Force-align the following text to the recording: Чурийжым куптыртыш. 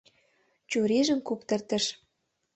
Чурийжым 0.69 1.19
куптыртыш. 1.27 1.85